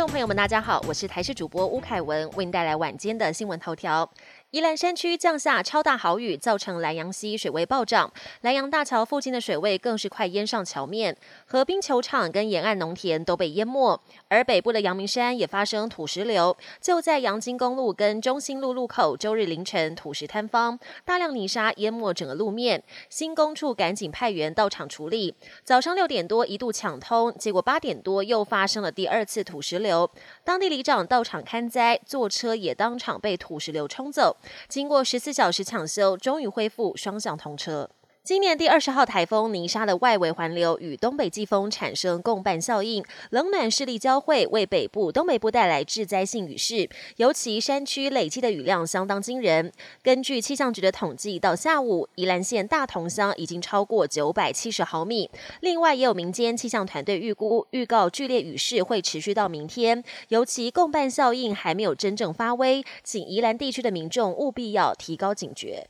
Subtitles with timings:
[0.00, 4.10] 众朋友们，大家好，我是台视主播吴凯文，为您带来晚间的新闻头条。
[4.50, 8.12] 宜兰山区降下超大豪雨，造成兰阳溪水位暴涨，
[8.42, 16.56] 兰阳大桥附近的水位更是快淹上桥面，河滨球场跟沿岸农田都被淹没，而北部的阳明山也发生土石流。
[16.80, 22.80] 就在阳金公路跟中心路路口，周日凌晨土石坍方，大量泥沙淹没整个路面，
[23.10, 25.34] 新工处赶紧派员到场处理。
[25.64, 30.10] 早上六点多一度抢通，结果八点多又发生了第二次土石流，流
[30.42, 34.36] 当地里长到场看灾，坐车也当场被土石流冲走。
[34.68, 37.88] 经过十四小时抢修，终于恢复双向通车。
[38.24, 46.88] 今年第二十号台风泥沙的外围环流与东北季风产生共伴效应，冷暖势力交汇，为北部、东北部带来致灾性雨势。
[47.16, 49.70] 尤其山区累积的雨量相当惊人。
[50.02, 55.28] 根据气象局的统计，到下午，宜兰县大同乡已经超过九百七十毫米。
[55.60, 60.02] 另外，也有民间气象团队预估，预告剧烈雨势会持续到明天。
[60.28, 65.86] 尤其共伴效应还没有真正发威，请宜兰地区的民众务必要提高警觉。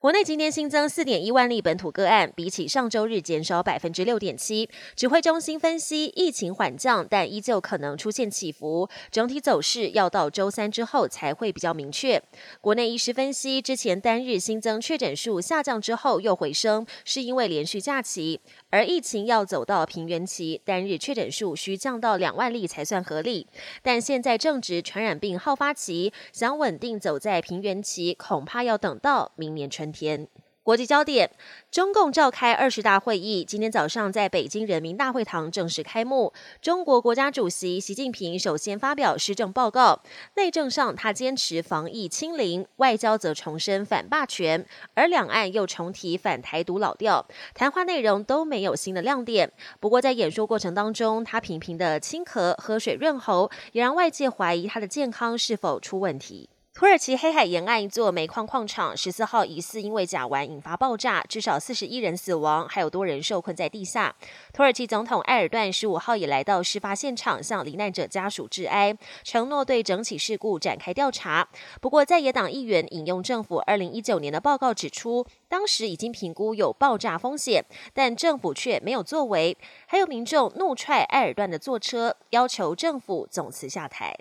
[0.00, 4.70] 国内今天新增四点一万例本土个案，比起上周日减少百分之六点七。
[4.94, 12.22] 指挥中心分析，疫情缓降，但依旧可能出现起伏，整体走势要到周三之后才会比较明确。
[12.60, 18.40] 国内医师分析，之前单日新增确诊数下降之后又回升，是因为连续假期。
[18.70, 23.48] 而疫情要走到平原期，单日确诊数需降到两万例才算合理。
[23.82, 30.28] 但现在正值传染病好发期，想稳定走在平原期，恐怕要等到明年春天。
[30.64, 31.30] 国际焦点：
[31.70, 36.34] 中共召开二十大会议，今天早上在北京人民大会堂正式开幕。
[36.60, 40.02] 中国国家主席习近平首先发表施政报告，
[40.36, 47.26] 内政上他坚持防疫清零，外交则重申反霸权，而两岸又重提反台独老调。
[47.54, 49.50] 谈话内容都没有新的亮点。
[49.80, 56.50] 不过在演说过程当中，他频频的清咳、喝水润喉，也让外界怀疑他的健康是否出问题。
[56.78, 64.14] 土耳其黑海沿岸一座煤矿矿场十四号疑似因为甲烷引发爆炸，至少四十一人死亡，还有多人受困在地下。
[64.52, 71.48] 土耳其总统埃尔段十五号也来到事发现场，向罹难者家属致哀，承诺对整起事故展开调查。
[71.80, 79.58] 不过，在野党议员引用政府二零一九年的报告指出，当时已经评估有爆炸风险，但政府却没有作为。
[79.86, 84.16] 还有民众怒踹埃尔段的坐车，要求政府总辞下台。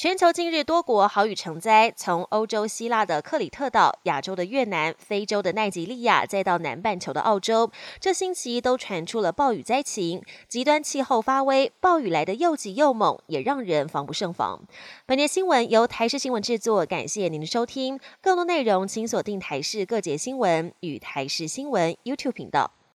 [0.00, 10.22] 全球近日多国豪雨成灾，从欧洲希腊的克里特岛、亚洲的越南、非洲的奈及利亚，再到南半球的澳洲，这星期都传出了暴雨灾情。
[10.48, 14.62] 极端气候发威，暴雨来得又急又猛，也让人防不胜防。
[15.04, 18.00] 本节新闻由台视新闻制作，感谢您的收听。
[18.22, 22.70] 更多内容请锁定台视各节新闻与台视新闻 YouTube 频道。